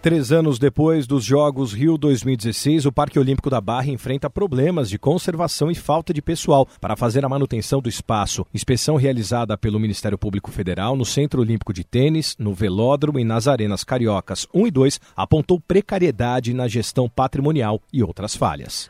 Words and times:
Três 0.00 0.30
anos 0.30 0.60
depois 0.60 1.08
dos 1.08 1.24
Jogos 1.24 1.72
Rio 1.72 1.98
2016, 1.98 2.86
o 2.86 2.92
Parque 2.92 3.18
Olímpico 3.18 3.50
da 3.50 3.60
Barra 3.60 3.88
enfrenta 3.88 4.30
problemas 4.30 4.88
de 4.88 4.96
conservação 4.96 5.72
e 5.72 5.74
falta 5.74 6.14
de 6.14 6.22
pessoal 6.22 6.68
para 6.80 6.94
fazer 6.94 7.24
a 7.24 7.28
manutenção 7.28 7.80
do 7.80 7.88
espaço. 7.88 8.46
Inspeção 8.54 8.94
realizada 8.94 9.58
pelo 9.58 9.80
Ministério 9.80 10.16
Público 10.16 10.52
Federal 10.52 10.94
no 10.94 11.04
Centro 11.04 11.40
Olímpico 11.40 11.72
de 11.72 11.82
Tênis, 11.82 12.36
no 12.38 12.54
Velódromo 12.54 13.18
e 13.18 13.24
nas 13.24 13.48
Arenas 13.48 13.82
Cariocas 13.82 14.46
1 14.54 14.68
e 14.68 14.70
2 14.70 15.00
apontou 15.16 15.58
precariedade 15.58 16.54
na 16.54 16.68
gestão 16.68 17.08
patrimonial 17.08 17.82
e 17.92 18.00
outras 18.00 18.36
falhas. 18.36 18.86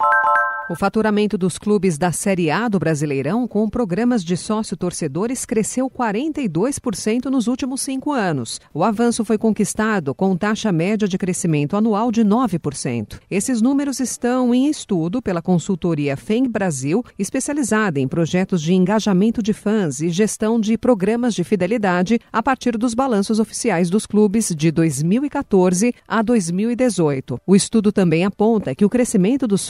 O 0.70 0.74
faturamento 0.74 1.38
dos 1.38 1.56
clubes 1.56 1.96
da 1.96 2.12
Série 2.12 2.50
A 2.50 2.68
do 2.68 2.78
Brasileirão, 2.78 3.48
com 3.48 3.66
programas 3.70 4.22
de 4.22 4.36
sócio-torcedores, 4.36 5.46
cresceu 5.46 5.88
42% 5.88 7.24
nos 7.30 7.46
últimos 7.46 7.80
cinco 7.80 8.12
anos. 8.12 8.60
O 8.74 8.84
avanço 8.84 9.24
foi 9.24 9.38
conquistado 9.38 10.14
com 10.14 10.36
taxa 10.36 10.70
média 10.70 11.08
de 11.08 11.16
crescimento 11.16 11.74
anual 11.74 12.12
de 12.12 12.22
9%. 12.22 13.18
Esses 13.30 13.62
números 13.62 13.98
estão 13.98 14.54
em 14.54 14.68
estudo 14.68 15.22
pela 15.22 15.40
consultoria 15.40 16.18
FEM 16.18 16.46
Brasil, 16.46 17.02
especializada 17.18 17.98
em 17.98 18.06
projetos 18.06 18.60
de 18.60 18.74
engajamento 18.74 19.42
de 19.42 19.54
fãs 19.54 20.02
e 20.02 20.10
gestão 20.10 20.60
de 20.60 20.76
programas 20.76 21.34
de 21.34 21.44
fidelidade 21.44 22.20
a 22.30 22.42
partir 22.42 22.76
dos 22.76 22.92
balanços 22.92 23.40
oficiais 23.40 23.88
dos 23.88 24.04
clubes 24.04 24.54
de 24.54 24.70
2014 24.70 25.94
a 26.06 26.20
2018. 26.20 27.40
O 27.46 27.56
estudo 27.56 27.90
também 27.90 28.26
aponta 28.26 28.74
que 28.74 28.84
o 28.84 28.90
crescimento 28.90 29.46
dos 29.46 29.62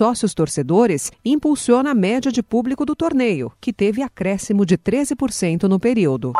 impulsiona 1.24 1.90
a 1.90 1.94
média 1.94 2.32
de 2.32 2.42
público 2.42 2.84
do 2.86 2.96
torneio, 2.96 3.52
que 3.60 3.72
teve 3.72 4.02
acréscimo 4.02 4.64
de 4.64 4.78
13% 4.78 5.64
no 5.64 5.78
período. 5.78 6.32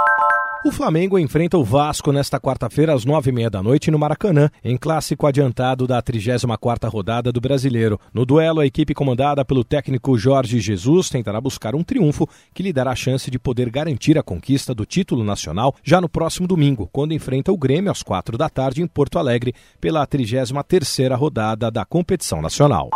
O 0.65 0.73
Flamengo 0.73 1.19
enfrenta 1.21 1.57
o 1.57 1.63
Vasco 1.63 2.11
nesta 2.11 2.41
quarta-feira 2.41 2.93
às 2.93 3.05
nove 3.05 3.31
e 3.31 3.33
meia 3.33 3.49
da 3.49 3.63
noite 3.63 3.93
no 3.93 3.99
Maracanã, 3.99 4.51
em 4.65 4.77
clássico 4.77 5.25
adiantado 5.25 5.87
da 5.87 6.03
34ª 6.03 6.91
rodada 6.91 7.31
do 7.31 7.41
Brasileiro. 7.41 7.99
No 8.13 8.27
duelo, 8.27 8.59
a 8.59 8.67
equipe 8.67 8.93
comandada 8.93 9.45
pelo 9.45 9.63
técnico 9.63 10.19
Jorge 10.19 10.59
Jesus 10.59 11.09
tentará 11.09 11.41
buscar 11.41 11.77
um 11.77 11.85
triunfo 11.85 12.29
que 12.53 12.63
lhe 12.65 12.73
dará 12.73 12.91
a 12.91 12.97
chance 12.97 13.31
de 13.31 13.39
poder 13.39 13.71
garantir 13.71 14.19
a 14.19 14.23
conquista 14.23 14.75
do 14.75 14.85
título 14.85 15.23
nacional 15.23 15.75
já 15.85 16.01
no 16.01 16.09
próximo 16.09 16.49
domingo, 16.49 16.89
quando 16.93 17.15
enfrenta 17.15 17.53
o 17.53 17.57
Grêmio 17.57 17.93
às 17.93 18.03
quatro 18.03 18.37
da 18.37 18.49
tarde 18.49 18.83
em 18.83 18.87
Porto 18.87 19.17
Alegre 19.17 19.55
pela 19.81 20.05
33ª 20.07 21.17
rodada 21.17 21.71
da 21.71 21.85
competição 21.85 22.43
nacional. 22.43 22.91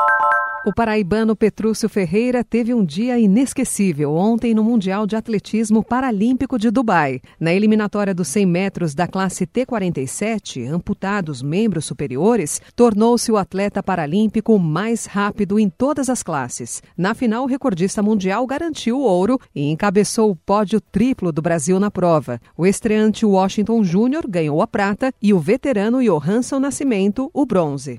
O 0.65 0.73
paraibano 0.73 1.35
Petrúcio 1.35 1.89
Ferreira 1.89 2.45
teve 2.45 2.73
um 2.73 2.85
dia 2.85 3.19
inesquecível 3.19 4.15
ontem 4.15 4.55
no 4.55 4.63
Mundial 4.63 5.09
de 5.09 5.17
Atletismo 5.17 5.83
Paralímpico 5.83 6.57
de 6.57 6.71
Dubai. 6.71 7.21
Na 7.41 7.53
eliminatória 7.53 8.15
dos 8.15 8.29
100 8.29 8.47
metros 8.47 8.95
da 8.95 9.09
classe 9.09 9.45
T47, 9.45 10.71
amputados 10.71 11.43
membros 11.43 11.85
superiores, 11.85 12.63
tornou-se 12.77 13.33
o 13.33 13.37
atleta 13.37 13.83
paralímpico 13.83 14.57
mais 14.57 15.05
rápido 15.07 15.59
em 15.59 15.69
todas 15.69 16.09
as 16.09 16.23
classes. 16.23 16.81
Na 16.97 17.13
final, 17.13 17.43
o 17.43 17.49
recordista 17.49 18.01
mundial 18.01 18.47
garantiu 18.47 18.99
o 18.99 19.03
ouro 19.03 19.41
e 19.53 19.69
encabeçou 19.69 20.31
o 20.31 20.37
pódio 20.37 20.81
triplo 20.81 21.33
do 21.33 21.43
Brasil 21.43 21.81
na 21.81 21.91
prova. 21.91 22.41
O 22.57 22.65
estreante 22.65 23.27
Washington 23.27 23.83
Júnior 23.83 24.29
ganhou 24.29 24.63
a 24.63 24.69
prata 24.69 25.13
e 25.21 25.35
o 25.35 25.41
veterano 25.41 26.01
Johansson 26.01 26.61
Nascimento 26.61 27.29
o 27.35 27.45
bronze. 27.45 27.99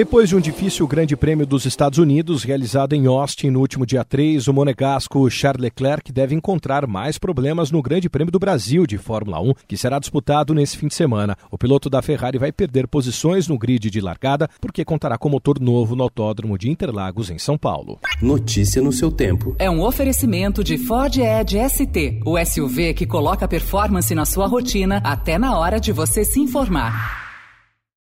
Depois 0.00 0.30
de 0.30 0.34
um 0.34 0.40
difícil 0.40 0.88
Grande 0.88 1.14
Prêmio 1.14 1.44
dos 1.44 1.66
Estados 1.66 1.98
Unidos, 1.98 2.42
realizado 2.42 2.94
em 2.94 3.06
Austin 3.06 3.50
no 3.50 3.60
último 3.60 3.84
dia 3.84 4.02
3, 4.02 4.48
o 4.48 4.52
monegasco 4.54 5.28
Charles 5.28 5.60
Leclerc 5.60 6.10
deve 6.10 6.34
encontrar 6.34 6.86
mais 6.86 7.18
problemas 7.18 7.70
no 7.70 7.82
Grande 7.82 8.08
Prêmio 8.08 8.32
do 8.32 8.38
Brasil 8.38 8.86
de 8.86 8.96
Fórmula 8.96 9.42
1, 9.42 9.52
que 9.68 9.76
será 9.76 9.98
disputado 9.98 10.54
nesse 10.54 10.78
fim 10.78 10.86
de 10.88 10.94
semana. 10.94 11.36
O 11.50 11.58
piloto 11.58 11.90
da 11.90 12.00
Ferrari 12.00 12.38
vai 12.38 12.50
perder 12.50 12.88
posições 12.88 13.46
no 13.46 13.58
grid 13.58 13.90
de 13.90 14.00
largada 14.00 14.48
porque 14.58 14.86
contará 14.86 15.18
com 15.18 15.28
motor 15.28 15.60
novo 15.60 15.94
no 15.94 16.02
Autódromo 16.02 16.56
de 16.56 16.70
Interlagos, 16.70 17.28
em 17.28 17.38
São 17.38 17.58
Paulo. 17.58 17.98
Notícia 18.22 18.80
no 18.80 18.92
seu 18.92 19.12
tempo. 19.12 19.54
É 19.58 19.68
um 19.68 19.82
oferecimento 19.82 20.64
de 20.64 20.78
Ford 20.78 21.14
Edge 21.14 21.58
ST, 21.68 22.22
o 22.24 22.42
SUV 22.42 22.94
que 22.94 23.04
coloca 23.04 23.46
performance 23.46 24.14
na 24.14 24.24
sua 24.24 24.46
rotina 24.46 25.02
até 25.04 25.36
na 25.36 25.58
hora 25.58 25.78
de 25.78 25.92
você 25.92 26.24
se 26.24 26.40
informar. 26.40 27.19